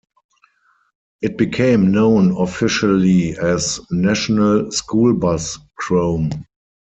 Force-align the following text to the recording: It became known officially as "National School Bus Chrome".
It 1.21 1.37
became 1.37 1.91
known 1.91 2.35
officially 2.35 3.37
as 3.37 3.79
"National 3.91 4.71
School 4.71 5.13
Bus 5.13 5.59
Chrome". 5.75 6.31